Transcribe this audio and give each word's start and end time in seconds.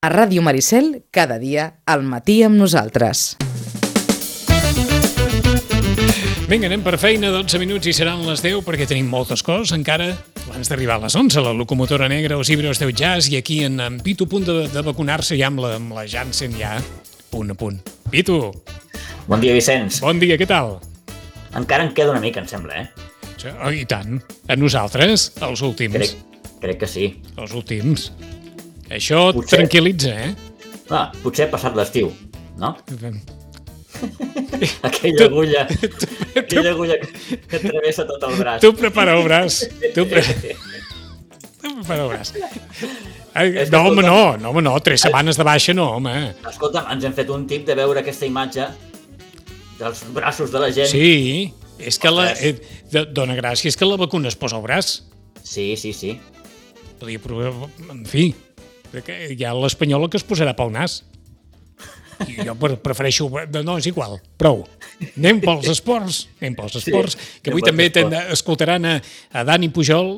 A 0.00 0.08
Ràdio 0.14 0.42
Maricel, 0.46 1.02
cada 1.10 1.40
dia, 1.42 1.80
al 1.82 2.04
matí 2.06 2.36
amb 2.46 2.54
nosaltres. 2.54 3.32
Vinga, 6.46 6.68
anem 6.70 6.84
per 6.86 6.94
feina, 7.02 7.32
12 7.34 7.58
minuts 7.58 7.90
i 7.90 7.94
seran 7.96 8.22
les 8.22 8.38
10 8.44 8.62
perquè 8.62 8.86
tenim 8.86 9.08
moltes 9.10 9.42
coses 9.42 9.74
encara 9.74 10.06
abans 10.46 10.70
d'arribar 10.70 11.00
a 11.00 11.02
les 11.02 11.16
11, 11.18 11.42
la 11.42 11.50
locomotora 11.52 12.06
negra, 12.08 12.38
os 12.38 12.46
Ibros 12.48 12.78
Deu 12.78 12.94
Jazz 12.94 13.26
i 13.32 13.40
aquí 13.42 13.58
en, 13.66 13.80
en 13.82 13.98
Pitu 13.98 14.28
a 14.30 14.30
punt 14.30 14.46
de, 14.46 14.56
de 14.70 14.84
vacunar-se 14.86 15.34
ja 15.36 15.50
amb 15.50 15.64
la, 15.66 15.74
amb 15.80 15.90
la 15.98 16.06
Janssen 16.06 16.54
ja 16.54 16.76
punt 17.34 17.50
a 17.50 17.58
punt. 17.58 17.82
Pitu, 18.14 18.38
Bon 19.26 19.42
dia, 19.42 19.52
Vicenç. 19.52 19.98
bon 20.06 20.22
dia, 20.22 20.38
què 20.38 20.46
tal? 20.46 20.78
Encara 21.58 21.82
en 21.84 21.90
queda 21.92 22.14
una 22.14 22.22
mica, 22.22 22.38
em 22.38 22.46
sembla, 22.46 22.84
eh? 22.86 22.88
Oh, 23.66 23.74
I 23.74 23.82
tant. 23.90 24.22
A 24.46 24.54
nosaltres, 24.54 25.32
els 25.42 25.60
últims. 25.66 25.98
Crec, 25.98 26.16
crec 26.62 26.84
que 26.86 26.88
sí. 26.88 27.10
Els 27.36 27.50
últims. 27.52 28.12
Això 28.90 29.28
et 29.30 29.36
Potser- 29.36 29.58
tranquil·litza, 29.58 30.14
eh? 30.14 30.34
Ah, 30.88 31.10
potser 31.22 31.46
ha 31.46 31.50
passat 31.52 31.74
l'estiu, 31.76 32.08
no? 32.58 32.74
Aquella 34.88 35.24
agulla, 35.26 35.64
aquella 36.36 36.70
agulla 36.70 36.96
que, 37.00 37.38
que 37.50 37.58
travessa 37.64 38.04
tot 38.06 38.22
el 38.28 38.36
braç. 38.38 38.60
Tu 38.62 38.70
prepara 38.78 39.16
el 39.18 39.24
braç. 39.26 39.64
Tu, 39.94 40.04
pre... 40.06 40.22
tu 41.62 41.72
prepara 41.80 42.04
el 42.04 42.10
braç. 42.12 42.32
Ai, 43.34 43.50
no, 43.70 43.82
home, 43.88 44.02
escolta- 44.02 44.06
no, 44.06 44.36
no, 44.38 44.50
home, 44.52 44.62
no, 44.62 44.74
tres 44.86 45.02
setmanes 45.04 45.36
de 45.40 45.44
baixa 45.46 45.74
no, 45.76 45.88
home. 45.98 46.14
Escolta'm, 46.48 46.86
ens 46.94 47.04
hem 47.08 47.16
fet 47.16 47.30
un 47.34 47.46
tip 47.50 47.66
de 47.68 47.74
veure 47.78 48.00
aquesta 48.04 48.26
imatge 48.28 48.68
dels 49.80 50.04
braços 50.14 50.54
de 50.54 50.62
la 50.62 50.70
gent. 50.74 50.90
Sí, 50.90 51.52
és 51.78 51.98
que 52.02 52.10
la... 52.14 52.30
Eh, 52.38 52.54
dona 53.14 53.36
gràcia, 53.38 53.70
és 53.70 53.76
que 53.78 53.86
la 53.88 53.98
vacuna 54.00 54.30
es 54.30 54.38
posa 54.38 54.56
al 54.58 54.64
braç. 54.64 55.00
Sí, 55.42 55.72
sí, 55.80 55.92
sí. 55.94 56.14
Podria 56.98 57.20
provar... 57.22 57.52
En 57.90 58.04
fi, 58.08 58.30
que 59.04 59.16
hi 59.34 59.44
ha 59.44 59.54
l'espanyola 59.56 60.08
que 60.10 60.16
es 60.20 60.24
posarà 60.26 60.54
pel 60.56 60.72
nas. 60.74 61.02
I 62.26 62.40
jo 62.42 62.54
pre- 62.58 62.76
prefereixo... 62.82 63.28
No, 63.62 63.76
és 63.78 63.86
igual, 63.86 64.16
prou. 64.40 64.64
Anem 65.14 65.38
pels 65.44 65.68
esports, 65.70 66.24
anem 66.40 66.56
pels 66.58 66.74
esports, 66.80 67.14
que 67.44 67.52
avui 67.52 67.62
també 67.62 67.86
escoltaran 68.34 68.88
a, 68.90 68.96
a 69.38 69.44
Dani 69.46 69.68
Pujol. 69.70 70.16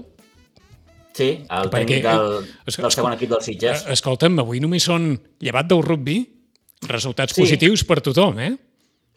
Sí, 1.12 1.26
el 1.44 1.68
Perquè, 1.68 1.98
tècnic 2.00 2.06
del, 2.06 2.48
es- 2.70 2.78
del 2.80 2.94
segon 2.94 3.12
equip 3.18 3.28
del 3.34 3.42
Sitges. 3.44 3.82
Eh, 3.84 3.92
Escolta'm, 3.98 4.38
avui 4.41 4.62
només 4.64 4.86
són, 4.88 5.10
llevat 5.44 5.68
del 5.68 5.82
rugby, 5.84 6.20
resultats 6.88 7.34
Sí. 7.36 7.42
positius 7.44 7.84
per 7.84 7.98
tothom, 8.00 8.38
eh? 8.41 8.52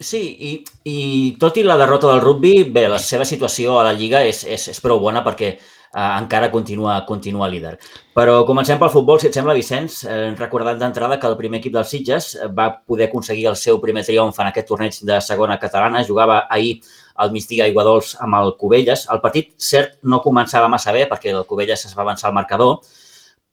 Sí, 0.04 0.20
i, 0.50 0.50
i 0.90 0.96
tot 1.40 1.56
i 1.56 1.62
la 1.64 1.78
derrota 1.80 2.10
del 2.10 2.20
rugby, 2.20 2.64
bé, 2.68 2.88
la 2.90 2.98
seva 2.98 3.24
situació 3.24 3.78
a 3.80 3.84
la 3.86 3.92
Lliga 3.96 4.20
és, 4.26 4.42
és, 4.44 4.66
és 4.74 4.80
prou 4.84 4.98
bona 5.00 5.22
perquè 5.24 5.54
eh, 5.94 6.18
encara 6.18 6.50
continua, 6.50 6.98
continua 7.06 7.48
líder. 7.48 7.76
Però 8.14 8.40
comencem 8.46 8.78
pel 8.78 8.92
futbol, 8.92 9.20
si 9.20 9.28
et 9.30 9.36
sembla, 9.36 9.54
Vicenç, 9.54 10.02
eh, 10.04 10.34
recordant 10.38 10.78
d'entrada 10.78 11.18
que 11.20 11.30
el 11.30 11.36
primer 11.38 11.60
equip 11.62 11.74
dels 11.74 11.94
Sitges 11.94 12.34
eh, 12.34 12.48
va 12.48 12.70
poder 12.86 13.08
aconseguir 13.08 13.46
el 13.50 13.56
seu 13.56 13.80
primer 13.82 14.04
triomf 14.06 14.38
en 14.40 14.50
aquest 14.50 14.68
torneig 14.68 14.98
de 15.02 15.20
segona 15.20 15.58
catalana. 15.62 16.04
Jugava 16.06 16.44
ahir 16.50 16.80
al 17.14 17.32
migdia 17.32 17.68
Iguadols 17.70 18.16
amb 18.20 18.40
el 18.40 18.54
Cubelles. 18.58 19.06
El 19.10 19.22
partit, 19.22 19.54
cert, 19.58 19.98
no 20.02 20.22
començava 20.22 20.68
massa 20.68 20.92
bé 20.92 21.06
perquè 21.10 21.34
el 21.34 21.46
Cubelles 21.46 21.86
es 21.86 21.96
va 21.96 22.02
avançar 22.02 22.30
al 22.30 22.38
marcador, 22.38 22.80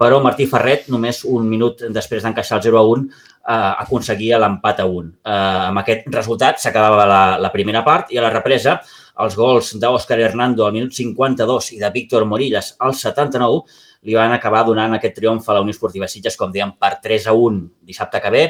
però 0.01 0.17
Martí 0.17 0.47
Ferret, 0.49 0.87
només 0.89 1.19
un 1.29 1.45
minut 1.45 1.83
després 1.93 2.23
d'encaixar 2.25 2.57
el 2.57 2.63
0 2.65 2.79
a 2.79 2.81
1, 2.89 3.03
eh, 3.47 3.73
aconseguia 3.83 4.39
l'empat 4.41 4.81
a 4.81 4.87
1. 4.87 5.13
Eh, 5.25 5.37
amb 5.69 5.83
aquest 5.83 6.09
resultat 6.13 6.61
s'acabava 6.61 7.05
la, 7.09 7.21
la 7.41 7.53
primera 7.53 7.83
part 7.83 8.11
i 8.13 8.19
a 8.19 8.25
la 8.25 8.33
represa 8.33 8.79
els 9.21 9.35
gols 9.37 9.73
d'Òscar 9.77 10.19
Hernando 10.19 10.65
al 10.65 10.75
minut 10.75 10.95
52 10.95 11.71
i 11.75 11.79
de 11.81 11.89
Víctor 11.93 12.25
Morillas 12.25 12.75
al 12.79 12.95
79 12.97 13.63
li 14.07 14.17
van 14.17 14.33
acabar 14.33 14.63
donant 14.65 14.95
aquest 14.97 15.19
triomf 15.19 15.47
a 15.47 15.55
la 15.57 15.61
Unió 15.61 15.75
Esportiva 15.75 16.07
Sitges, 16.09 16.37
com 16.37 16.51
dèiem, 16.53 16.73
per 16.79 16.95
3 17.03 17.27
a 17.29 17.35
1 17.37 17.61
dissabte 17.85 18.21
que 18.21 18.31
ve. 18.33 18.43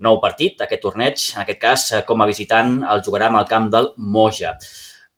Nou 0.00 0.18
partit, 0.22 0.60
aquest 0.60 0.82
torneig, 0.82 1.20
en 1.34 1.42
aquest 1.42 1.60
cas, 1.60 1.84
eh, 1.92 2.02
com 2.08 2.20
a 2.20 2.28
visitant, 2.28 2.78
el 2.92 3.02
jugarà 3.04 3.28
amb 3.28 3.40
el 3.42 3.46
camp 3.50 3.68
del 3.72 3.92
Moja. 3.96 4.56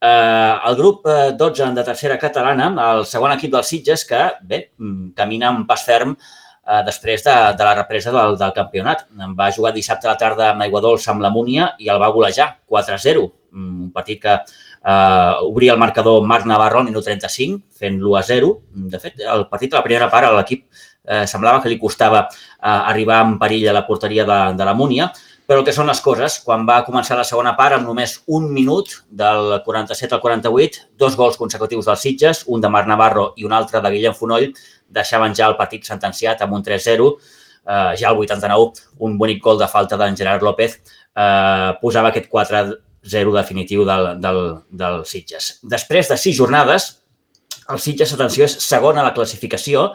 Eh, 0.01 0.55
el 0.69 0.77
grup 0.77 1.07
eh, 1.07 1.31
12 1.39 1.71
de 1.75 1.85
tercera 1.87 2.19
catalana, 2.19 2.69
el 2.91 3.07
segon 3.07 3.33
equip 3.35 3.55
dels 3.55 3.71
Sitges, 3.71 4.05
que, 4.07 4.21
bé, 4.43 4.61
mm, 4.79 5.15
camina 5.19 5.49
amb 5.53 5.67
pas 5.67 5.83
ferm 5.87 6.17
eh, 6.69 6.83
després 6.87 7.25
de, 7.25 7.35
de 7.59 7.67
la 7.67 7.75
represa 7.81 8.13
del, 8.15 8.37
del 8.41 8.55
campionat. 8.57 9.07
Va 9.39 9.51
jugar 9.55 9.75
dissabte 9.77 10.09
a 10.09 10.13
la 10.13 10.21
tarda 10.21 10.51
amb 10.53 10.67
Aiguadols 10.67 11.09
amb 11.09 11.25
la 11.25 11.33
Múnia 11.35 11.73
i 11.79 11.89
el 11.89 12.01
va 12.03 12.13
golejar 12.15 12.51
4-0. 12.69 13.25
Mm, 13.53 13.87
Un 13.89 13.93
partit 13.95 14.21
que 14.23 14.35
eh, 14.35 15.33
obria 15.49 15.73
el 15.73 15.81
marcador 15.81 16.27
Marc 16.27 16.47
Navarro 16.47 16.83
al 16.83 16.91
minut 16.91 17.09
35, 17.09 17.63
fent 17.81 17.99
l'1-0. 18.03 18.53
De 18.93 19.01
fet, 19.03 19.25
el 19.25 19.49
partit 19.49 19.73
a 19.75 19.81
la 19.81 19.87
primera 19.87 20.11
part 20.13 20.31
l'equip 20.37 20.67
eh, 21.09 21.25
semblava 21.27 21.63
que 21.63 21.73
li 21.73 21.81
costava 21.81 22.27
eh, 22.29 22.69
arribar 22.69 23.25
en 23.25 23.39
perill 23.41 23.69
a 23.71 23.81
la 23.81 23.87
porteria 23.89 24.29
de, 24.29 24.39
de 24.59 24.69
la 24.69 24.77
Múnia, 24.77 25.11
però 25.49 25.63
el 25.63 25.65
que 25.65 25.73
són 25.73 25.89
les 25.89 26.01
coses, 26.05 26.35
quan 26.45 26.67
va 26.69 26.83
començar 26.85 27.17
la 27.17 27.25
segona 27.25 27.55
part, 27.57 27.79
amb 27.79 27.87
només 27.89 28.19
un 28.37 28.51
minut, 28.53 28.91
del 29.09 29.55
47 29.65 30.13
al 30.13 30.21
48, 30.21 30.83
dos 31.01 31.17
gols 31.17 31.39
consecutius 31.41 31.89
dels 31.89 32.03
Sitges, 32.05 32.43
un 32.53 32.61
de 32.61 32.69
Marc 32.69 32.91
Navarro 32.91 33.31
i 33.41 33.49
un 33.49 33.55
altre 33.57 33.81
de 33.81 33.95
Guillem 33.95 34.17
Fonoll, 34.19 34.51
deixaven 34.89 35.37
ja 35.37 35.49
el 35.51 35.57
partit 35.59 35.87
sentenciat 35.87 36.43
amb 36.45 36.57
un 36.59 36.65
3-0. 36.65 37.09
Eh, 37.69 37.95
ja 38.01 38.11
al 38.11 38.21
89, 38.21 38.89
un 39.05 39.19
bonic 39.21 39.43
gol 39.45 39.59
de 39.61 39.69
falta 39.69 39.99
d'en 40.01 40.17
Gerard 40.17 40.43
López 40.43 40.79
eh, 40.79 41.71
posava 41.83 42.13
aquest 42.13 42.31
4-0 42.33 43.35
definitiu 43.37 43.85
del, 43.89 44.15
del, 44.23 44.43
del 44.71 45.03
Sitges. 45.07 45.59
Després 45.63 46.09
de 46.09 46.17
sis 46.17 46.37
jornades, 46.39 46.91
el 47.69 47.81
Sitges, 47.85 48.15
atenció, 48.17 48.47
és 48.49 48.57
segon 48.65 48.99
a 48.99 49.05
la 49.05 49.15
classificació, 49.17 49.91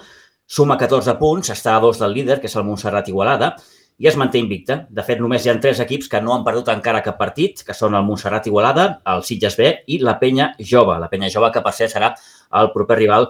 suma 0.45 0.77
14 0.77 1.15
punts, 1.17 1.49
està 1.49 1.77
a 1.77 1.81
dos 1.81 2.01
del 2.01 2.13
líder, 2.13 2.39
que 2.41 2.51
és 2.51 2.57
el 2.59 2.67
Montserrat 2.67 3.09
Igualada, 3.09 3.55
i 4.01 4.09
es 4.09 4.17
manté 4.17 4.39
invicta. 4.41 4.83
De 4.89 5.05
fet, 5.05 5.21
només 5.21 5.45
hi 5.45 5.51
ha 5.51 5.55
tres 5.61 5.79
equips 5.83 6.09
que 6.11 6.21
no 6.21 6.33
han 6.35 6.43
perdut 6.45 6.69
encara 6.73 7.03
cap 7.05 7.17
partit, 7.17 7.61
que 7.65 7.75
són 7.77 7.95
el 7.97 8.05
Montserrat 8.05 8.45
Igualada, 8.49 8.87
el 9.13 9.23
Sitges 9.25 9.57
B 9.57 9.69
i 9.87 9.99
la 10.03 10.17
Penya 10.21 10.51
Jove. 10.59 10.99
La 11.01 11.09
Penya 11.09 11.31
Jove, 11.33 11.51
que 11.53 11.63
per 11.65 11.73
cert 11.77 11.93
serà 11.93 12.13
el 12.59 12.71
proper 12.73 12.99
rival 12.99 13.29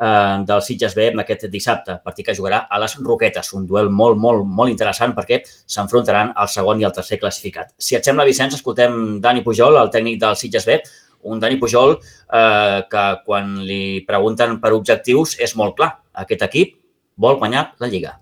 eh, 0.00 0.44
del 0.46 0.62
Sitges 0.62 0.94
B 0.94 1.10
aquest 1.20 1.46
dissabte, 1.52 1.98
partit 2.04 2.26
que 2.26 2.36
jugarà 2.36 2.64
a 2.70 2.80
les 2.82 2.96
Roquetes, 2.98 3.52
un 3.54 3.66
duel 3.66 3.90
molt, 3.90 4.18
molt, 4.18 4.44
molt 4.44 4.72
interessant 4.72 5.14
perquè 5.14 5.42
s'enfrontaran 5.46 6.34
el 6.40 6.48
segon 6.48 6.80
i 6.80 6.88
el 6.88 6.92
tercer 6.92 7.20
classificat. 7.22 7.74
Si 7.78 7.96
et 7.96 8.04
sembla, 8.04 8.26
Vicenç, 8.28 8.58
escoltem 8.58 9.20
Dani 9.20 9.44
Pujol, 9.46 9.78
el 9.80 9.92
tècnic 9.94 10.20
del 10.20 10.36
Sitges 10.40 10.66
B, 10.66 10.80
un 11.24 11.40
Dani 11.40 11.56
Pujol 11.56 11.96
eh, 11.96 12.82
que 12.90 13.06
quan 13.24 13.56
li 13.64 14.04
pregunten 14.08 14.60
per 14.60 14.74
objectius 14.76 15.38
és 15.40 15.56
molt 15.56 15.78
clar. 15.78 15.94
Aquest 16.24 16.44
equip 16.46 16.76
vol 17.16 17.40
guanyar 17.40 17.70
la 17.80 17.90
Lliga. 17.90 18.18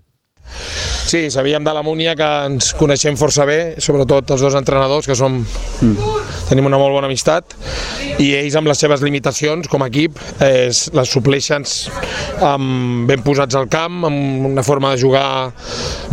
Sí, 1.13 1.31
sabíem 1.31 1.61
de 1.61 1.73
la 1.77 1.83
Múnia 1.85 2.15
que 2.17 2.27
ens 2.49 2.71
coneixem 2.73 3.19
força 3.21 3.45
bé, 3.45 3.75
sobretot 3.85 4.31
els 4.33 4.41
dos 4.47 4.55
entrenadors, 4.57 5.05
que 5.05 5.13
som, 5.13 5.35
tenim 6.49 6.71
una 6.71 6.79
molt 6.81 6.97
bona 6.97 7.11
amistat, 7.11 7.53
i 8.17 8.31
ells 8.39 8.57
amb 8.57 8.71
les 8.71 8.81
seves 8.81 9.05
limitacions 9.05 9.69
com 9.69 9.85
a 9.85 9.91
equip 9.93 10.17
eh, 10.41 10.71
les 10.73 11.13
supleixen 11.13 11.69
amb, 12.49 13.05
ben 13.11 13.21
posats 13.27 13.61
al 13.61 13.69
camp, 13.69 14.07
amb 14.09 14.49
una 14.55 14.65
forma 14.65 14.95
de 14.95 15.03
jugar 15.05 15.27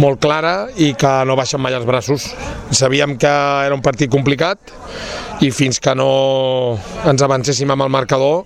molt 0.04 0.20
clara 0.20 0.68
i 0.76 0.92
que 1.00 1.16
no 1.24 1.40
baixen 1.40 1.64
mai 1.64 1.80
els 1.80 1.88
braços. 1.88 2.34
Sabíem 2.76 3.16
que 3.16 3.32
era 3.32 3.80
un 3.80 3.86
partit 3.86 4.12
complicat 4.12 4.76
i 5.40 5.54
fins 5.56 5.80
que 5.80 5.96
no 5.96 6.12
ens 7.08 7.24
avancéssim 7.24 7.72
amb 7.72 7.88
el 7.88 7.96
marcador 7.96 8.44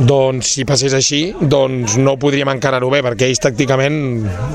doncs 0.00 0.54
si 0.54 0.64
passés 0.68 0.94
així, 0.96 1.20
doncs 1.40 1.96
no 2.00 2.16
podríem 2.20 2.50
encarar-ho 2.52 2.88
bé, 2.92 3.02
perquè 3.04 3.28
ells 3.28 3.42
tàcticament 3.42 3.96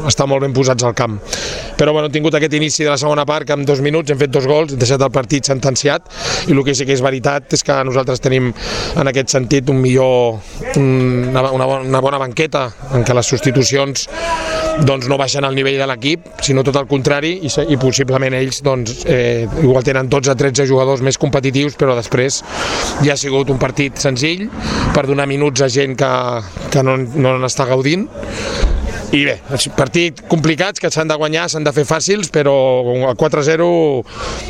estan 0.10 0.30
molt 0.32 0.46
ben 0.46 0.56
posats 0.56 0.86
al 0.88 0.96
camp. 0.98 1.20
Però 1.78 1.94
bueno, 1.94 2.10
hem 2.10 2.16
tingut 2.16 2.38
aquest 2.38 2.56
inici 2.58 2.86
de 2.86 2.92
la 2.92 2.98
segona 2.98 3.26
part, 3.30 3.48
que 3.48 3.58
en 3.58 3.66
dos 3.68 3.82
minuts 3.86 4.12
hem 4.12 4.20
fet 4.20 4.34
dos 4.34 4.48
gols, 4.50 4.74
hem 4.74 4.82
deixat 4.82 5.04
el 5.06 5.14
partit 5.14 5.48
sentenciat, 5.48 6.10
i 6.48 6.56
el 6.56 6.64
que 6.66 6.76
sí 6.78 6.88
que 6.88 6.96
és 6.98 7.04
veritat 7.06 7.54
és 7.54 7.64
que 7.66 7.78
nosaltres 7.88 8.24
tenim 8.24 8.50
en 8.50 9.14
aquest 9.14 9.36
sentit 9.36 9.70
un 9.70 9.82
millor, 9.84 10.40
una, 10.76 11.46
una, 11.52 11.70
bona, 11.70 11.84
una 11.86 12.04
bona 12.04 12.22
banqueta, 12.22 12.68
en 12.98 13.06
què 13.06 13.18
les 13.18 13.36
substitucions 13.36 14.08
doncs 14.86 15.08
no 15.10 15.18
baixen 15.18 15.46
al 15.48 15.56
nivell 15.58 15.80
de 15.80 15.88
l'equip, 15.90 16.28
sinó 16.46 16.64
tot 16.66 16.78
el 16.80 16.88
contrari, 16.90 17.34
i, 17.48 17.52
i 17.74 17.78
possiblement 17.82 18.36
ells 18.38 18.62
doncs, 18.66 19.04
eh, 19.10 19.48
igual 19.64 19.86
tenen 19.88 20.12
12-13 20.12 20.68
jugadors 20.70 21.04
més 21.06 21.18
competitius, 21.22 21.78
però 21.80 21.96
després 21.98 22.42
ja 23.06 23.16
ha 23.16 23.20
sigut 23.20 23.50
un 23.54 23.62
partit 23.62 23.98
senzill 24.02 24.48
per 24.94 25.08
donar 25.10 25.28
minuts 25.30 25.66
a 25.66 25.72
gent 25.72 25.98
que, 25.98 26.14
que 26.74 26.86
no, 26.86 26.98
no 26.98 27.38
n'està 27.42 27.68
gaudint 27.70 28.08
i 29.16 29.22
bé, 29.24 29.38
partit 29.78 30.20
complicats 30.28 30.82
que 30.84 30.90
s'han 30.92 31.08
de 31.08 31.16
guanyar, 31.16 31.46
s'han 31.48 31.64
de 31.64 31.72
fer 31.72 31.86
fàcils, 31.88 32.28
però 32.34 32.54
el 33.08 33.16
4-0 33.16 33.68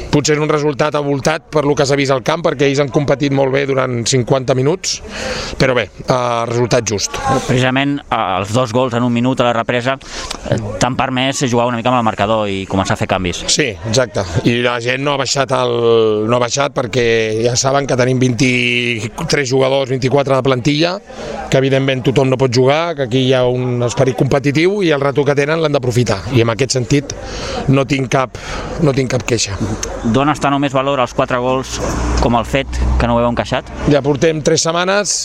potser 0.10 0.34
és 0.34 0.42
un 0.42 0.50
resultat 0.50 0.96
avoltat 0.98 1.46
per 1.54 1.62
lo 1.68 1.76
que 1.78 1.86
s'ha 1.86 1.98
vist 2.00 2.16
al 2.16 2.24
camp, 2.26 2.42
perquè 2.48 2.66
ells 2.66 2.82
han 2.82 2.90
competit 2.94 3.36
molt 3.38 3.54
bé 3.54 3.68
durant 3.70 4.00
50 4.02 4.56
minuts, 4.58 4.96
però 5.62 5.76
bé, 5.78 5.86
eh, 6.02 6.18
resultat 6.50 6.90
just. 6.90 7.20
Precisament 7.46 8.00
eh, 8.00 8.18
els 8.40 8.56
dos 8.56 8.74
gols 8.74 8.98
en 8.98 9.06
un 9.06 9.14
minut 9.14 9.44
a 9.44 9.52
la 9.52 9.54
represa 9.60 10.00
t'han 10.80 10.96
permès 10.98 11.44
jugar 11.50 11.68
una 11.68 11.78
mica 11.78 11.92
amb 11.92 12.00
el 12.00 12.06
marcador 12.08 12.48
i 12.50 12.66
començar 12.70 12.96
a 12.96 13.00
fer 13.00 13.08
canvis. 13.10 13.44
Sí, 13.52 13.68
exacte. 13.90 14.24
I 14.50 14.60
la 14.64 14.78
gent 14.84 15.04
no 15.04 15.14
ha 15.14 15.22
baixat 15.22 15.52
el, 15.58 15.74
no 16.28 16.38
ha 16.38 16.42
baixat 16.44 16.76
perquè 16.76 17.06
ja 17.44 17.56
saben 17.60 17.88
que 17.88 17.98
tenim 18.00 18.20
23 18.22 19.50
jugadors, 19.50 19.90
24 19.92 20.38
de 20.38 20.46
plantilla, 20.46 20.94
que 21.50 21.60
evidentment 21.62 22.04
tothom 22.08 22.32
no 22.32 22.40
pot 22.40 22.54
jugar, 22.54 22.96
que 22.96 23.08
aquí 23.08 23.26
hi 23.28 23.34
ha 23.36 23.46
un 23.48 23.84
esperit 23.88 24.18
competitiu 24.20 24.82
i 24.86 24.92
el 24.96 25.04
rato 25.04 25.26
que 25.28 25.36
tenen 25.38 25.62
l'han 25.64 25.76
d'aprofitar 25.76 26.20
i 26.36 26.44
en 26.44 26.54
aquest 26.54 26.78
sentit 26.78 27.16
no 27.72 27.86
tinc 27.90 28.12
cap, 28.14 28.40
no 28.84 28.94
tinc 28.96 29.12
cap 29.16 29.26
queixa. 29.28 29.58
D'on 30.04 30.32
està 30.34 30.52
només 30.54 30.76
valor 30.76 31.02
als 31.04 31.16
quatre 31.18 31.40
gols 31.44 31.78
com 32.24 32.38
el 32.40 32.48
fet 32.48 32.80
que 33.00 33.08
no 33.08 33.18
ho 33.18 33.24
heu 33.24 33.32
encaixat? 33.32 33.70
Ja 33.92 34.04
portem 34.06 34.42
tres 34.46 34.64
setmanes 34.66 35.18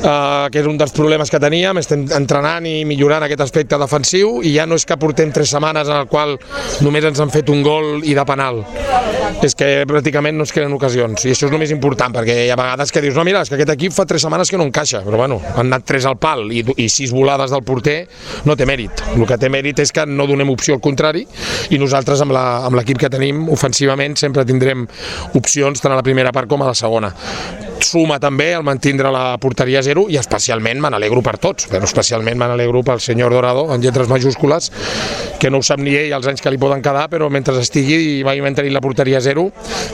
Uh, 0.00 0.48
que 0.48 0.62
és 0.62 0.64
un 0.64 0.78
dels 0.80 0.94
problemes 0.96 1.28
que 1.28 1.36
teníem, 1.36 1.76
estem 1.76 2.06
entrenant 2.16 2.64
i 2.64 2.86
millorant 2.88 3.26
aquest 3.26 3.42
aspecte 3.44 3.76
defensiu 3.76 4.38
i 4.40 4.54
ja 4.54 4.64
no 4.64 4.78
és 4.80 4.86
que 4.88 4.96
portem 4.96 5.28
tres 5.28 5.52
setmanes 5.52 5.90
en 5.92 5.98
el 5.98 6.06
qual 6.08 6.38
només 6.80 7.04
ens 7.04 7.20
han 7.20 7.28
fet 7.28 7.50
un 7.52 7.60
gol 7.60 8.00
i 8.08 8.14
de 8.16 8.24
penal. 8.24 8.62
És 9.44 9.52
que 9.52 9.68
pràcticament 9.88 10.38
no 10.40 10.46
es 10.48 10.54
creen 10.56 10.72
ocasions 10.72 11.26
i 11.26 11.34
això 11.34 11.50
és 11.50 11.52
el 11.52 11.60
més 11.60 11.74
important 11.74 12.16
perquè 12.16 12.38
hi 12.46 12.48
ha 12.48 12.56
vegades 12.56 12.92
que 12.96 13.02
dius 13.04 13.18
no 13.20 13.26
mira, 13.28 13.44
és 13.44 13.52
que 13.52 13.58
aquest 13.58 13.74
equip 13.76 13.92
fa 13.92 14.06
tres 14.08 14.24
setmanes 14.24 14.48
que 14.48 14.56
no 14.56 14.64
encaixa 14.70 15.02
però 15.04 15.20
bueno, 15.20 15.36
han 15.52 15.68
anat 15.68 15.84
tres 15.92 16.08
al 16.08 16.16
pal 16.20 16.46
i, 16.48 16.64
i 16.80 16.88
sis 16.88 17.12
volades 17.12 17.52
del 17.52 17.64
porter 17.68 17.98
no 18.48 18.56
té 18.56 18.64
mèrit. 18.68 19.04
El 19.14 19.28
que 19.28 19.36
té 19.40 19.52
mèrit 19.52 19.84
és 19.84 19.92
que 19.92 20.06
no 20.08 20.24
donem 20.30 20.48
opció 20.52 20.78
al 20.78 20.84
contrari 20.84 21.26
i 21.68 21.80
nosaltres 21.80 22.24
amb 22.24 22.32
l'equip 22.80 23.04
que 23.04 23.12
tenim 23.12 23.50
ofensivament 23.52 24.16
sempre 24.16 24.48
tindrem 24.48 24.88
opcions 25.36 25.84
tant 25.84 25.92
a 25.92 26.00
la 26.00 26.06
primera 26.08 26.32
part 26.32 26.48
com 26.48 26.64
a 26.64 26.72
la 26.72 26.78
segona 26.78 27.12
suma 27.84 28.18
també 28.20 28.50
el 28.56 28.64
mantindre 28.66 29.10
la 29.12 29.36
porteria 29.40 29.82
zero 29.82 30.06
i 30.10 30.18
especialment 30.20 30.80
me 30.82 30.90
n'alegro 30.92 31.22
per 31.24 31.36
tots, 31.42 31.68
però 31.70 31.86
especialment 31.88 32.38
me 32.38 32.48
n'alegro 32.50 32.82
pel 32.86 33.00
senyor 33.00 33.32
Dorado, 33.34 33.66
en 33.74 33.82
lletres 33.82 34.08
majúscules, 34.08 34.70
que 35.40 35.50
no 35.50 35.60
ho 35.60 35.66
sap 35.66 35.80
ni 35.82 35.94
ell 35.96 36.14
els 36.16 36.28
anys 36.30 36.42
que 36.42 36.52
li 36.52 36.60
poden 36.60 36.82
quedar, 36.84 37.08
però 37.12 37.30
mentre 37.32 37.56
estigui 37.60 37.98
i 38.18 38.22
vagi 38.26 38.44
mantenir 38.44 38.74
la 38.74 38.82
porteria 38.84 39.20
zero, 39.24 39.48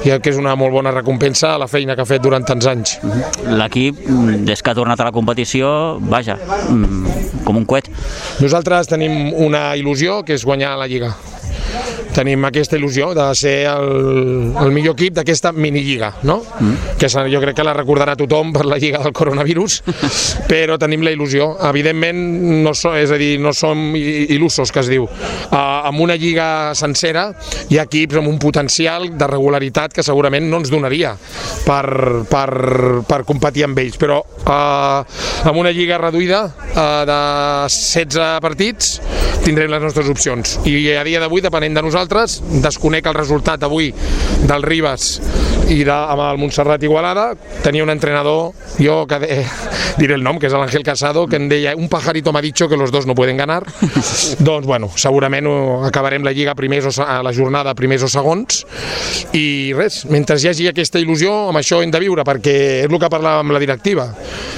ja 0.04 0.18
que 0.20 0.32
és 0.32 0.40
una 0.40 0.56
molt 0.58 0.74
bona 0.74 0.94
recompensa 0.94 1.54
a 1.54 1.60
la 1.62 1.70
feina 1.70 1.96
que 1.96 2.04
ha 2.04 2.08
fet 2.08 2.24
durant 2.24 2.46
tants 2.46 2.66
anys. 2.70 2.98
L'equip, 3.46 4.02
des 4.48 4.62
que 4.62 4.72
ha 4.72 4.78
tornat 4.78 5.00
a 5.00 5.10
la 5.10 5.14
competició, 5.14 5.98
vaja, 6.00 6.36
mm, 6.36 7.44
com 7.44 7.56
un 7.56 7.64
coet. 7.64 7.90
Nosaltres 8.40 8.88
tenim 8.88 9.32
una 9.34 9.74
il·lusió, 9.76 10.24
que 10.24 10.34
és 10.34 10.44
guanyar 10.44 10.76
la 10.76 10.86
Lliga 10.86 11.14
tenim 12.16 12.44
aquesta 12.48 12.78
il·lusió 12.78 13.10
de 13.16 13.26
ser 13.36 13.56
el, 13.70 14.54
el 14.56 14.72
millor 14.74 14.96
equip 14.96 15.16
d'aquesta 15.18 15.52
minilliga, 15.52 16.12
no? 16.28 16.38
Mm. 16.60 16.96
Que 17.00 17.10
jo 17.10 17.42
crec 17.42 17.58
que 17.58 17.66
la 17.66 17.74
recordarà 17.76 18.16
tothom 18.16 18.52
per 18.54 18.64
la 18.68 18.78
lliga 18.80 19.02
del 19.04 19.12
coronavirus, 19.16 19.82
però 20.50 20.78
tenim 20.80 21.04
la 21.04 21.12
il·lusió. 21.12 21.52
Evidentment, 21.68 22.22
no 22.64 22.72
so, 22.76 22.94
és 22.96 23.12
a 23.12 23.20
dir, 23.20 23.36
no 23.42 23.52
som 23.56 23.94
il·lusos, 23.96 24.72
que 24.72 24.82
es 24.84 24.90
diu. 24.92 25.06
Uh, 25.06 25.56
amb 25.90 26.00
una 26.04 26.16
lliga 26.18 26.74
sencera 26.78 27.28
hi 27.70 27.78
ha 27.78 27.86
equips 27.86 28.20
amb 28.20 28.30
un 28.30 28.40
potencial 28.42 29.08
de 29.18 29.28
regularitat 29.30 29.94
que 29.96 30.04
segurament 30.06 30.48
no 30.50 30.60
ens 30.62 30.72
donaria 30.72 31.14
per, 31.66 32.24
per, 32.30 32.50
per 33.08 33.22
competir 33.28 33.66
amb 33.66 33.78
ells, 33.82 33.98
però 34.00 34.20
uh, 34.22 35.04
amb 35.46 35.60
una 35.60 35.72
lliga 35.74 36.00
reduïda 36.02 36.44
uh, 36.46 37.04
de 37.08 37.20
16 37.72 38.40
partits 38.44 38.96
tindrem 39.46 39.70
les 39.70 39.82
nostres 39.82 40.10
opcions. 40.10 40.56
I 40.66 40.96
a 40.98 41.04
dia 41.06 41.22
d'avui, 41.22 41.44
depenent 41.44 41.76
de 41.78 41.84
nosaltres, 41.86 42.40
desconec 42.64 43.06
el 43.06 43.18
resultat 43.18 43.62
avui 43.66 43.92
del 44.46 44.66
Ribas 44.66 45.14
i 45.66 45.82
de, 45.82 45.92
amb 45.92 46.22
el 46.22 46.38
Montserrat 46.38 46.82
Igualada, 46.86 47.32
tenia 47.64 47.82
un 47.82 47.90
entrenador, 47.90 48.52
jo 48.78 49.00
que 49.10 49.18
de, 49.18 49.38
diré 50.00 50.14
el 50.14 50.22
nom, 50.22 50.38
que 50.38 50.46
és 50.46 50.54
l'Àngel 50.54 50.84
Casado, 50.86 51.24
que 51.26 51.40
em 51.40 51.48
deia 51.50 51.74
un 51.78 51.88
pajarito 51.90 52.32
m'ha 52.32 52.42
dit 52.44 52.56
que 52.56 52.76
los 52.76 52.92
dos 52.92 53.06
no 53.06 53.14
pueden 53.14 53.36
ganar. 53.36 53.64
doncs, 54.38 54.66
bueno, 54.66 54.90
segurament 54.94 55.46
acabarem 55.86 56.24
la 56.24 56.32
Lliga 56.32 56.54
primers 56.54 56.86
o, 56.86 57.02
a 57.02 57.22
la 57.22 57.32
jornada 57.32 57.74
primers 57.74 58.06
o 58.06 58.08
segons 58.08 58.64
i 59.36 59.72
res, 59.76 60.04
mentre 60.10 60.38
hi 60.38 60.48
hagi 60.48 60.68
aquesta 60.70 61.00
il·lusió, 61.02 61.48
amb 61.50 61.60
això 61.60 61.82
hem 61.82 61.90
de 61.90 62.00
viure, 62.00 62.24
perquè 62.24 62.56
és 62.84 62.90
el 62.90 62.98
que 63.00 63.10
parlàvem 63.12 63.46
amb 63.46 63.56
la 63.56 63.62
directiva. 63.62 64.08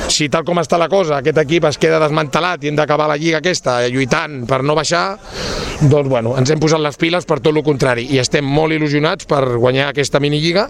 Si 0.08 0.28
tal 0.28 0.44
com 0.44 0.60
està 0.60 0.78
la 0.78 0.88
cosa, 0.88 1.18
aquest 1.18 1.40
equip 1.44 1.68
es 1.68 1.80
queda 1.80 2.00
desmantelat 2.02 2.64
i 2.64 2.70
hem 2.70 2.78
d'acabar 2.78 3.08
la 3.08 3.18
Lliga 3.18 3.42
aquesta 3.42 3.80
lluitant 3.88 4.44
per 4.48 4.62
no 4.62 4.76
baixar, 4.78 5.18
doncs 5.80 6.08
bueno, 6.10 6.34
ens 6.38 6.50
hem 6.50 6.60
posat 6.62 6.82
les 6.82 6.96
piles 6.98 7.26
per 7.28 7.38
tot 7.40 7.54
el 7.54 7.62
contrari 7.66 8.08
i 8.10 8.18
estem 8.22 8.46
molt 8.46 8.74
il·lusionats 8.74 9.28
per 9.30 9.44
guanyar 9.56 9.92
aquesta 9.92 10.20
minilliga 10.22 10.68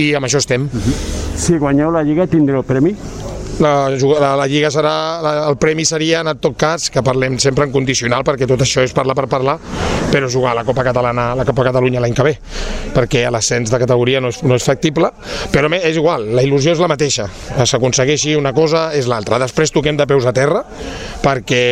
i 0.00 0.12
amb 0.16 0.28
això 0.28 0.40
estem. 0.40 0.68
Si 1.40 1.58
guanyeu 1.60 1.92
la 1.92 2.04
Lliga 2.06 2.28
tindreu 2.30 2.64
premi? 2.66 2.94
la, 3.60 3.90
la, 3.90 4.36
la 4.36 4.46
Lliga 4.48 4.70
serà, 4.72 4.94
la, 5.22 5.32
el 5.50 5.58
premi 5.60 5.84
seria 5.84 6.22
en 6.24 6.32
tot 6.40 6.56
cas, 6.58 6.88
que 6.90 7.04
parlem 7.04 7.38
sempre 7.42 7.66
en 7.68 7.74
condicional, 7.74 8.24
perquè 8.26 8.48
tot 8.48 8.64
això 8.64 8.84
és 8.86 8.94
parlar 8.96 9.16
per 9.18 9.28
parlar, 9.30 9.58
però 10.10 10.28
jugar 10.30 10.52
a 10.52 10.60
la 10.60 10.64
Copa 10.66 10.84
Catalana, 10.84 11.30
la 11.38 11.46
Copa 11.46 11.64
Catalunya 11.68 12.00
l'any 12.02 12.14
que 12.16 12.26
ve, 12.26 12.34
perquè 12.94 13.24
l'ascens 13.30 13.70
de 13.70 13.78
categoria 13.78 14.20
no 14.20 14.32
és, 14.32 14.42
no 14.42 14.56
és 14.58 14.66
factible, 14.66 15.12
però 15.52 15.70
és 15.78 15.96
igual, 15.96 16.26
la 16.34 16.42
il·lusió 16.42 16.74
és 16.74 16.82
la 16.82 16.90
mateixa, 16.90 17.28
s'aconsegueixi 17.64 18.34
una 18.38 18.52
cosa 18.56 18.90
és 18.96 19.06
l'altra. 19.10 19.38
Després 19.38 19.72
toquem 19.72 19.96
de 19.96 20.06
peus 20.10 20.26
a 20.26 20.34
terra, 20.36 20.64
perquè 21.22 21.62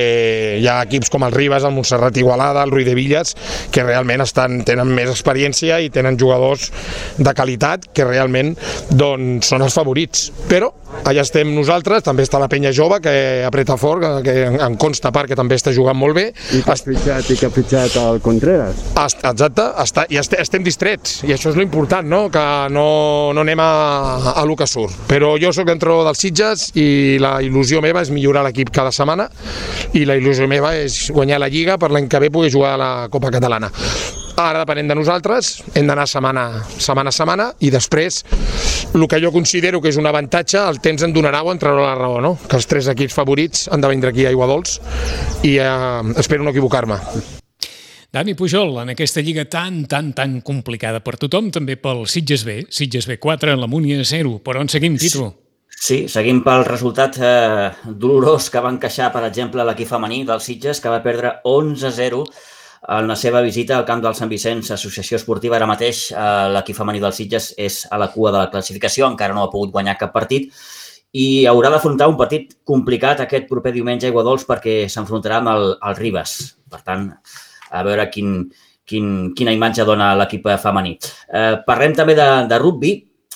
hi 0.61 0.67
ha 0.69 0.81
equips 0.87 1.11
com 1.11 1.27
el 1.27 1.35
Ribas, 1.35 1.67
el 1.67 1.75
Montserrat 1.75 2.17
Igualada, 2.17 2.63
el 2.63 2.75
Rui 2.75 2.87
de 2.87 2.95
Villas, 2.95 3.35
que 3.75 3.85
realment 3.85 4.23
estan, 4.25 4.63
tenen 4.69 4.91
més 4.95 5.11
experiència 5.11 5.81
i 5.83 5.91
tenen 5.91 6.19
jugadors 6.21 6.71
de 7.19 7.35
qualitat 7.35 7.89
que 7.95 8.07
realment 8.07 8.55
doncs, 8.91 9.49
són 9.51 9.65
els 9.67 9.75
favorits. 9.75 10.29
Però 10.49 10.71
allà 11.09 11.23
estem 11.25 11.51
nosaltres, 11.55 12.03
també 12.07 12.25
està 12.25 12.41
la 12.41 12.49
penya 12.51 12.73
jove 12.75 13.01
que 13.05 13.15
apreta 13.47 13.77
fort, 13.81 14.05
que, 14.25 14.35
que 14.35 14.65
en 14.65 14.79
consta 14.81 15.13
part 15.15 15.31
que 15.31 15.37
també 15.39 15.59
està 15.59 15.73
jugant 15.75 15.99
molt 15.99 16.17
bé. 16.17 16.29
I 16.57 16.63
que 16.65 16.75
ha 16.75 16.79
fitxat, 16.79 17.31
i 17.33 17.39
que 17.39 17.49
ha 17.49 17.53
fitxat 17.55 17.99
el 18.03 18.21
Contreras. 18.29 18.83
Exacte, 18.93 19.65
està, 19.81 20.05
i 20.13 20.19
estem 20.21 20.65
distrets, 20.67 21.23
i 21.25 21.33
això 21.33 21.49
és 21.53 21.57
l'important, 21.57 22.05
no? 22.05 22.27
que 22.33 22.45
no, 22.75 22.89
no 23.33 23.45
anem 23.45 23.63
a, 23.65 23.71
a 24.37 24.45
lo 24.49 24.57
que 24.59 24.69
surt. 24.69 25.07
Però 25.09 25.35
jo 25.41 25.53
sóc 25.57 25.71
entrenador 25.73 26.11
dels 26.11 26.21
Sitges 26.21 26.69
i 26.77 27.17
la 27.23 27.39
il·lusió 27.45 27.81
meva 27.85 28.05
és 28.05 28.13
millorar 28.13 28.45
l'equip 28.45 28.73
cada 28.75 28.93
setmana 28.93 29.31
i 29.97 30.05
la 30.09 30.19
il·lusió 30.19 30.49
meva 30.51 30.75
és 30.77 31.07
guanyar 31.15 31.41
la 31.41 31.49
Lliga 31.49 31.79
per 31.81 31.93
l'any 31.95 32.09
que 32.11 32.21
ve 32.21 32.33
poder 32.35 32.53
jugar 32.53 32.77
a 32.77 32.81
la 32.81 32.93
Copa 33.09 33.33
Catalana. 33.33 33.73
Ara 34.39 34.61
depenent 34.63 34.93
de 34.93 34.95
nosaltres, 34.95 35.49
hem 35.75 35.89
d'anar 35.89 36.05
setmana, 36.07 36.45
setmana 36.79 37.11
a 37.11 37.17
setmana 37.17 37.49
i 37.59 37.73
després 37.75 38.21
el 38.95 39.09
que 39.11 39.19
jo 39.25 39.33
considero 39.35 39.81
que 39.83 39.91
és 39.91 39.99
un 39.99 40.07
avantatge, 40.07 40.61
el 40.61 40.79
temps 40.85 41.03
en 41.03 41.17
donarà 41.17 41.43
o 41.43 41.51
en 41.51 41.59
traurà 41.59 41.89
la 41.89 41.97
raó, 41.99 42.21
no? 42.23 42.37
que 42.47 42.61
els 42.61 42.71
tres 42.71 42.93
equips 42.95 43.19
favorits 43.19 43.67
han 43.73 43.83
de 43.83 43.91
vindre 43.91 44.15
aquí 44.15 44.29
a 44.29 44.33
Iguadols 44.37 44.79
i 45.43 45.59
eh, 45.59 46.15
espero 46.23 46.47
no 46.47 46.55
equivocar-me. 46.55 47.03
Dani 48.09 48.33
Pujol, 48.33 48.71
en 48.81 48.89
aquesta 48.95 49.21
lliga 49.21 49.45
tan, 49.53 49.83
tan, 49.85 50.15
tan 50.17 50.39
complicada 50.41 51.03
per 51.05 51.19
tothom, 51.21 51.51
també 51.53 51.75
pel 51.77 52.07
Sitges 52.09 52.41
B, 52.47 52.63
Sitges 52.73 53.05
B 53.05 53.19
4, 53.21 53.53
la 53.61 53.67
Múnia 53.69 54.01
0. 54.01 54.39
Per 54.41 54.55
on 54.57 54.71
seguim, 54.73 54.95
Pitu? 54.97 55.27
Sí, 55.69 56.07
seguim 56.09 56.41
pel 56.43 56.65
resultat 56.65 57.19
eh, 57.21 57.67
dolorós 57.85 58.49
que 58.49 58.63
va 58.65 58.73
encaixar, 58.73 59.11
per 59.13 59.27
exemple, 59.29 59.61
l'equip 59.61 59.91
femení 59.91 60.23
del 60.25 60.41
Sitges, 60.41 60.81
que 60.81 60.89
va 60.89 61.03
perdre 61.05 61.35
11-0 61.45 62.23
en 62.97 63.11
la 63.13 63.17
seva 63.21 63.43
visita 63.45 63.77
al 63.77 63.85
camp 63.85 64.01
del 64.01 64.17
Sant 64.17 64.33
Vicenç, 64.33 64.71
Associació 64.73 65.19
Esportiva, 65.21 65.59
ara 65.59 65.69
mateix 65.69 66.07
eh, 66.09 66.49
l'equip 66.55 66.79
femení 66.81 67.03
dels 67.05 67.21
Sitges 67.21 67.51
és 67.61 67.83
a 67.93 67.99
la 68.01 68.09
cua 68.15 68.33
de 68.33 68.41
la 68.41 68.49
classificació, 68.55 69.05
encara 69.13 69.37
no 69.37 69.45
ha 69.45 69.53
pogut 69.53 69.75
guanyar 69.75 69.99
cap 70.01 70.17
partit 70.17 70.49
i 71.13 71.45
haurà 71.49 71.69
d'afrontar 71.73 72.09
un 72.09 72.17
partit 72.17 72.57
complicat 72.69 73.21
aquest 73.25 73.49
proper 73.53 73.75
diumenge 73.77 74.09
a 74.09 74.13
Iguadols 74.13 74.49
perquè 74.49 74.79
s'enfrontarà 74.89 75.43
amb 75.43 75.53
el, 75.53 75.71
el 75.77 76.01
Ribas. 76.01 76.35
Per 76.69 76.83
tant, 76.85 77.07
a 77.71 77.83
veure 77.87 78.09
quin, 78.13 78.41
quin, 78.89 79.33
quina 79.37 79.55
imatge 79.55 79.87
dona 79.89 80.15
l'equip 80.19 80.49
femení. 80.63 80.97
Eh, 81.29 81.55
parlem 81.67 81.97
també 81.97 82.17
de, 82.19 82.29
de 82.51 82.61
rugby, 82.63 82.95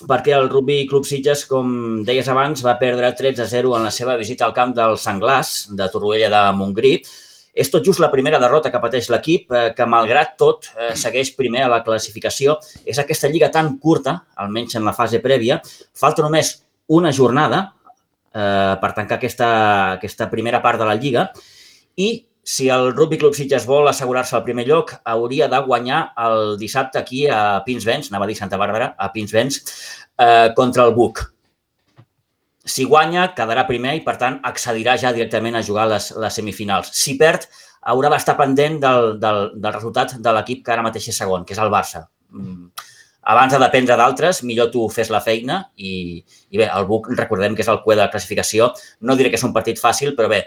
perquè 0.09 0.33
el 0.35 0.49
Rugby 0.51 0.87
Club 0.91 1.05
Sitges, 1.07 1.45
com 1.47 2.03
deies 2.07 2.29
abans, 2.29 2.65
va 2.65 2.79
perdre 2.81 3.13
13 3.19 3.47
0 3.47 3.77
en 3.77 3.85
la 3.87 3.93
seva 3.95 4.17
visita 4.19 4.49
al 4.49 4.57
camp 4.57 4.73
del 4.75 4.97
Sanglàs 4.99 5.69
de 5.79 5.87
Torroella 5.93 6.33
de 6.33 6.47
Montgrí 6.59 6.97
és 7.53 7.69
tot 7.69 7.85
just 7.85 8.01
la 8.01 8.09
primera 8.11 8.41
derrota 8.41 8.71
que 8.73 8.81
pateix 8.81 9.11
l'equip, 9.13 9.53
eh, 9.53 9.71
que 9.77 9.87
malgrat 9.87 10.35
tot 10.41 10.71
eh, 10.73 10.95
segueix 10.97 11.35
primer 11.37 11.67
a 11.67 11.71
la 11.71 11.83
classificació. 11.85 12.57
És 12.89 12.99
aquesta 12.99 13.29
lliga 13.29 13.51
tan 13.53 13.77
curta, 13.79 14.23
almenys 14.41 14.79
en 14.81 14.89
la 14.89 14.95
fase 14.97 15.21
prèvia. 15.21 15.61
Falta 15.93 16.25
només 16.25 16.55
una 16.89 17.13
jornada 17.13 17.63
eh, 18.33 18.75
per 18.81 18.93
tancar 18.97 19.21
aquesta, 19.21 19.49
aquesta 19.99 20.31
primera 20.33 20.63
part 20.65 20.81
de 20.81 20.89
la 20.89 20.97
lliga 20.97 21.29
i 22.01 22.25
si 22.43 22.69
el 22.69 22.93
Rugby 22.93 23.19
Club 23.19 23.35
Sitges 23.35 23.67
vol 23.67 23.87
assegurar-se 23.89 24.37
el 24.37 24.45
primer 24.47 24.67
lloc, 24.67 24.97
hauria 25.05 25.49
de 25.49 25.61
guanyar 25.63 26.03
el 26.19 26.57
dissabte 26.59 26.99
aquí 26.99 27.27
a 27.31 27.63
Pinsbens, 27.67 28.11
anava 28.11 28.27
a 28.27 28.31
dir 28.31 28.37
Santa 28.39 28.59
Bàrbara, 28.59 28.93
a 28.99 29.13
Pinsbens, 29.13 29.61
eh, 30.19 30.51
contra 30.57 30.85
el 30.89 30.95
Buc. 30.95 31.23
Si 32.65 32.85
guanya, 32.87 33.29
quedarà 33.35 33.67
primer 33.67 33.97
i, 33.99 34.03
per 34.07 34.17
tant, 34.19 34.41
accedirà 34.47 34.97
ja 34.99 35.13
directament 35.15 35.59
a 35.59 35.63
jugar 35.67 35.89
les, 35.91 36.11
les 36.19 36.35
semifinals. 36.39 36.91
Si 36.95 37.17
perd, 37.19 37.47
haurà 37.91 38.11
d'estar 38.11 38.37
pendent 38.39 38.79
del, 38.83 39.13
del, 39.23 39.45
del 39.59 39.75
resultat 39.75 40.17
de 40.23 40.35
l'equip 40.35 40.65
que 40.67 40.75
ara 40.75 40.85
mateix 40.87 41.09
és 41.11 41.19
segon, 41.23 41.47
que 41.47 41.55
és 41.55 41.63
el 41.63 41.71
Barça. 41.71 42.07
Mm. 42.31 42.91
Abans 43.33 43.53
de 43.55 43.59
dependre 43.63 43.95
d'altres, 43.99 44.41
millor 44.43 44.73
tu 44.73 44.89
fes 44.91 45.11
la 45.15 45.21
feina 45.23 45.61
i, 45.79 46.25
i 46.51 46.59
bé, 46.59 46.67
el 46.67 46.89
Buc, 46.89 47.07
recordem 47.19 47.55
que 47.55 47.63
és 47.63 47.71
el 47.71 47.79
cue 47.85 47.95
de 47.95 48.03
la 48.03 48.11
classificació. 48.11 48.73
No 49.07 49.15
diré 49.19 49.31
que 49.31 49.39
és 49.39 49.47
un 49.47 49.55
partit 49.55 49.79
fàcil, 49.79 50.17
però 50.19 50.27
bé, 50.31 50.41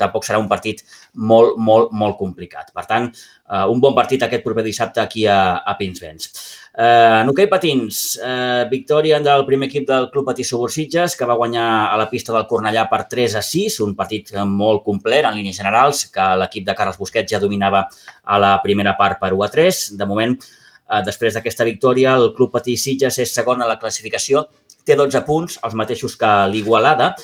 tampoc 0.00 0.24
serà 0.24 0.40
un 0.40 0.48
partit 0.48 0.80
molt, 1.14 1.58
molt, 1.60 1.92
molt 1.92 2.16
complicat. 2.18 2.72
Per 2.74 2.84
tant, 2.88 3.10
eh, 3.12 3.64
un 3.70 3.80
bon 3.80 3.94
partit 3.94 4.22
aquest 4.22 4.42
proper 4.42 4.64
dissabte 4.64 5.02
aquí 5.02 5.26
a, 5.26 5.60
a 5.62 5.76
Pinsbens. 5.78 6.30
Eh, 6.74 7.20
en 7.20 7.28
hoquei 7.30 7.46
patins, 7.46 8.18
eh, 8.18 8.64
victòria 8.70 9.20
del 9.22 9.44
primer 9.46 9.68
equip 9.68 9.86
del 9.86 10.08
Club 10.10 10.26
Patí 10.26 10.42
Subursitges, 10.44 11.14
que 11.14 11.28
va 11.28 11.36
guanyar 11.38 11.66
a 11.92 11.96
la 12.00 12.08
pista 12.10 12.32
del 12.34 12.48
Cornellà 12.50 12.88
per 12.90 13.04
3 13.10 13.36
a 13.38 13.44
6, 13.46 13.78
un 13.84 13.94
partit 13.94 14.32
molt 14.48 14.82
complet 14.82 15.28
en 15.28 15.38
línies 15.38 15.60
generals, 15.60 16.06
que 16.10 16.26
l'equip 16.40 16.66
de 16.66 16.74
Carles 16.74 16.98
Busquets 16.98 17.30
ja 17.30 17.38
dominava 17.38 17.86
a 18.24 18.40
la 18.42 18.56
primera 18.64 18.96
part 18.98 19.20
per 19.20 19.32
1 19.36 19.46
a 19.46 19.50
3. 19.52 19.84
De 20.00 20.06
moment, 20.06 20.34
eh, 20.34 21.02
després 21.06 21.34
d'aquesta 21.34 21.64
victòria, 21.64 22.16
el 22.16 22.32
Club 22.34 22.50
Patí 22.58 22.76
Sitges 22.76 23.18
és 23.18 23.34
segon 23.34 23.62
a 23.62 23.70
la 23.70 23.78
classificació, 23.78 24.48
té 24.84 24.96
12 24.96 25.22
punts, 25.24 25.60
els 25.62 25.74
mateixos 25.74 26.16
que 26.16 26.34
l'Igualada. 26.50 27.14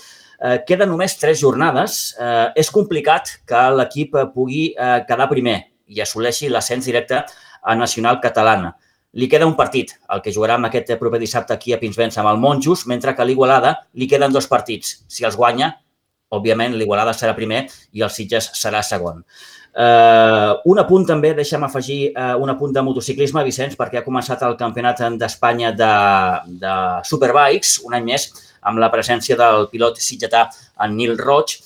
Eh, 0.40 0.62
queden 0.66 0.88
només 0.88 1.18
3 1.20 1.38
jornades. 1.40 2.00
Eh, 2.18 2.46
és 2.62 2.70
complicat 2.72 3.36
que 3.46 3.64
l'equip 3.76 4.16
pugui 4.34 4.70
eh, 4.72 5.00
quedar 5.08 5.28
primer 5.28 5.58
i 5.90 6.00
assoleixi 6.00 6.48
l'ascens 6.48 6.86
directe 6.86 7.20
a 7.60 7.74
Nacional 7.76 8.20
Catalana. 8.22 8.72
Li 9.18 9.26
queda 9.28 9.46
un 9.46 9.56
partit, 9.58 9.96
el 10.14 10.22
que 10.22 10.32
jugarà 10.32 10.54
amb 10.56 10.68
aquest 10.68 10.92
proper 11.00 11.18
dissabte 11.18 11.52
aquí 11.52 11.74
a 11.74 11.80
Pinsbens 11.80 12.16
amb 12.22 12.30
el 12.30 12.38
Monjos, 12.38 12.86
mentre 12.86 13.14
que 13.14 13.24
a 13.24 13.26
l'Igualada 13.26 13.74
li 13.98 14.06
queden 14.06 14.32
dos 14.32 14.46
partits. 14.46 15.00
Si 15.10 15.26
els 15.26 15.36
guanya, 15.36 15.72
òbviament 16.30 16.76
l'Igualada 16.78 17.12
serà 17.12 17.34
primer 17.34 17.64
i 17.90 18.04
el 18.06 18.12
Sitges 18.14 18.52
serà 18.54 18.84
segon. 18.86 19.24
Uh, 19.70 20.58
un 20.70 20.80
apunt 20.82 21.04
també, 21.06 21.30
deixa'm 21.34 21.62
afegir 21.66 21.98
uh, 22.10 22.36
un 22.42 22.50
apunt 22.50 22.72
de 22.74 22.82
motociclisme, 22.86 23.42
Vicenç, 23.46 23.76
perquè 23.78 24.00
ha 24.00 24.06
començat 24.06 24.42
el 24.46 24.56
campionat 24.58 25.02
d'Espanya 25.18 25.70
de, 25.78 25.90
de 26.62 26.76
Superbikes, 27.06 27.76
un 27.86 27.98
any 27.98 28.06
més, 28.12 28.30
amb 28.62 28.80
la 28.82 28.90
presència 28.92 29.36
del 29.38 29.68
pilot 29.72 30.00
sitgetà, 30.02 30.48
en 30.84 30.96
Nil 30.96 31.16
Roig. 31.18 31.56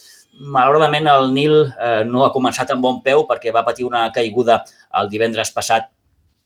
Malauradament, 0.54 1.08
el 1.10 1.28
Nil 1.34 1.56
eh, 1.64 2.02
no 2.08 2.24
ha 2.24 2.32
començat 2.34 2.72
amb 2.74 2.82
bon 2.82 3.02
peu 3.02 3.26
perquè 3.28 3.52
va 3.54 3.64
patir 3.66 3.86
una 3.86 4.08
caiguda 4.14 4.62
el 5.00 5.10
divendres 5.12 5.52
passat 5.54 5.90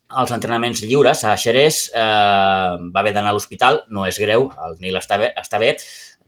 als 0.08 0.32
entrenaments 0.32 0.82
lliures 0.84 1.24
a 1.24 1.36
Xerès. 1.36 1.86
Eh, 1.92 2.90
va 2.92 3.00
haver 3.00 3.14
d'anar 3.16 3.32
a 3.32 3.36
l'hospital, 3.36 3.84
no 3.88 4.06
és 4.08 4.20
greu, 4.20 4.50
el 4.66 4.76
Nil 4.82 5.00
està 5.00 5.20
bé, 5.20 5.32
està 5.36 5.60
bé. 5.60 5.76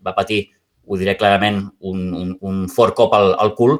va 0.00 0.14
patir, 0.16 0.46
ho 0.88 0.96
diré 0.96 1.12
clarament, 1.16 1.58
un, 1.84 1.98
un, 2.16 2.30
un 2.40 2.62
fort 2.72 2.94
cop 2.96 3.12
al, 3.12 3.34
al 3.38 3.52
cul 3.54 3.76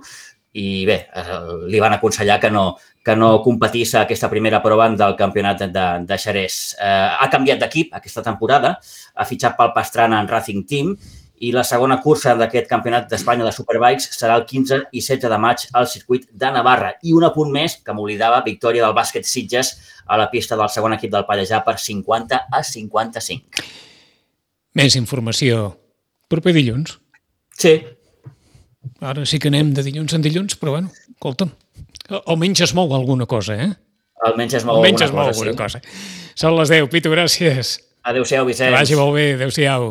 i 0.52 0.85
bé, 0.87 0.97
eh, 1.14 1.38
li 1.71 1.78
van 1.80 1.95
aconsellar 1.95 2.40
que 2.42 2.50
no, 2.50 2.75
que 3.04 3.14
no 3.16 3.38
competís 3.42 3.95
a 3.95 4.02
aquesta 4.02 4.30
primera 4.30 4.62
prova 4.62 4.88
del 4.90 5.14
campionat 5.16 5.62
de, 5.71 5.87
de 6.07 6.19
Xerès. 6.19 6.61
Eh, 6.75 7.09
ha 7.21 7.30
canviat 7.30 7.61
d'equip 7.62 7.95
aquesta 7.95 8.25
temporada, 8.26 8.76
ha 9.14 9.26
fitxat 9.26 9.57
pel 9.59 9.75
Pastrana 9.76 10.21
en 10.21 10.28
Racing 10.28 10.66
Team 10.66 10.97
i 11.40 11.52
la 11.54 11.62
segona 11.64 11.97
cursa 12.02 12.35
d'aquest 12.37 12.66
campionat 12.69 13.07
d'Espanya 13.09 13.47
de 13.47 13.52
Superbikes 13.57 14.11
serà 14.12 14.35
el 14.37 14.45
15 14.49 14.83
i 14.92 15.00
16 15.00 15.30
de 15.33 15.38
maig 15.40 15.62
al 15.73 15.87
circuit 15.88 16.26
de 16.30 16.50
Navarra. 16.52 16.92
I 17.02 17.14
un 17.16 17.25
apunt 17.25 17.52
més, 17.54 17.78
que 17.80 17.95
m'oblidava, 17.97 18.42
victòria 18.45 18.85
del 18.85 18.97
bàsquet 18.97 19.25
Sitges 19.25 19.73
a 20.04 20.19
la 20.21 20.28
pista 20.33 20.59
del 20.59 20.69
segon 20.69 20.99
equip 20.99 21.14
del 21.14 21.25
Pallejà 21.28 21.62
per 21.64 21.78
50 21.80 22.42
a 22.52 22.62
55. 22.66 23.64
Més 24.76 24.99
informació 24.99 25.71
proper 26.28 26.52
dilluns. 26.59 26.99
Sí. 27.57 27.78
Ara 29.00 29.25
sí 29.25 29.38
que 29.40 29.49
anem 29.49 29.73
de 29.76 29.85
dilluns 29.87 30.12
en 30.16 30.25
dilluns, 30.25 30.57
però 30.61 30.76
bueno, 30.76 30.90
escolta'm, 31.14 31.52
almenys 32.21 32.66
es 32.66 32.75
mou 32.76 32.92
alguna 32.95 33.26
cosa, 33.30 33.57
eh? 33.57 33.71
Almenys 34.28 34.59
es 34.59 34.66
mou 34.69 34.76
almenys 34.76 35.07
alguna 35.07 35.09
es 35.09 35.14
mou 35.16 35.30
cosa, 35.30 35.40
alguna 35.40 35.52
sí. 35.52 35.61
cosa. 35.62 36.35
Són 36.40 36.57
les 36.59 36.73
10. 36.73 36.90
Pitu, 36.92 37.12
gràcies. 37.12 37.78
Adéu-siau, 38.11 38.47
Vicenç. 38.49 38.69
Que 38.69 38.76
vagi 38.76 38.99
molt 38.99 39.16
bé. 39.16 39.26
Adéu-siau. 39.38 39.90